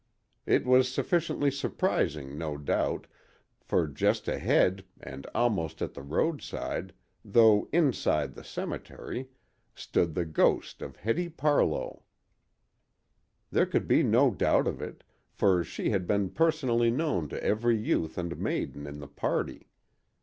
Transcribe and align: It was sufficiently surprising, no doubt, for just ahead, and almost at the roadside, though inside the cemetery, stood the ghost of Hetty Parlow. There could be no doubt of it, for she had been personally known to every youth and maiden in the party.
It 0.47 0.65
was 0.65 0.91
sufficiently 0.91 1.51
surprising, 1.51 2.35
no 2.35 2.57
doubt, 2.57 3.05
for 3.59 3.87
just 3.87 4.27
ahead, 4.27 4.83
and 4.99 5.27
almost 5.35 5.79
at 5.79 5.93
the 5.93 6.01
roadside, 6.01 6.95
though 7.23 7.69
inside 7.71 8.33
the 8.33 8.43
cemetery, 8.43 9.29
stood 9.75 10.15
the 10.15 10.25
ghost 10.25 10.81
of 10.81 10.95
Hetty 10.95 11.29
Parlow. 11.29 12.01
There 13.51 13.67
could 13.67 13.87
be 13.87 14.01
no 14.01 14.31
doubt 14.31 14.65
of 14.67 14.81
it, 14.81 15.03
for 15.29 15.63
she 15.63 15.91
had 15.91 16.07
been 16.07 16.31
personally 16.31 16.89
known 16.89 17.29
to 17.29 17.43
every 17.43 17.77
youth 17.77 18.17
and 18.17 18.35
maiden 18.39 18.87
in 18.87 18.97
the 18.97 19.07
party. 19.07 19.67